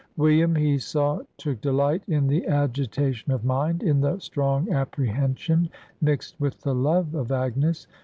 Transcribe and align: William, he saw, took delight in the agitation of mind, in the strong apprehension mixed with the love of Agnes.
William, 0.17 0.55
he 0.55 0.79
saw, 0.79 1.19
took 1.37 1.61
delight 1.61 2.01
in 2.07 2.25
the 2.25 2.47
agitation 2.47 3.31
of 3.31 3.45
mind, 3.45 3.83
in 3.83 4.01
the 4.01 4.17
strong 4.17 4.67
apprehension 4.71 5.69
mixed 6.01 6.39
with 6.41 6.59
the 6.61 6.73
love 6.73 7.13
of 7.13 7.31
Agnes. 7.31 7.85